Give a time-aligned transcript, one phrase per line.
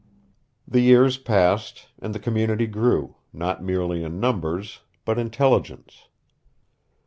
[0.67, 6.07] The years passed and the community grew, not merely in numbers, but intelligence.